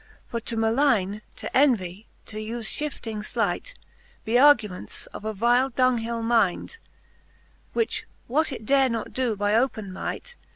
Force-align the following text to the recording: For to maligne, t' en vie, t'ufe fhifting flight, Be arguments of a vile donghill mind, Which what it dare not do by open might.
For 0.27 0.39
to 0.39 0.57
maligne, 0.57 1.21
t' 1.35 1.47
en 1.53 1.75
vie, 1.75 2.05
t'ufe 2.25 2.63
fhifting 2.65 3.23
flight, 3.23 3.75
Be 4.25 4.39
arguments 4.39 5.05
of 5.13 5.25
a 5.25 5.31
vile 5.31 5.69
donghill 5.69 6.23
mind, 6.23 6.79
Which 7.73 8.07
what 8.25 8.51
it 8.51 8.65
dare 8.65 8.89
not 8.89 9.13
do 9.13 9.35
by 9.35 9.53
open 9.55 9.93
might. 9.93 10.33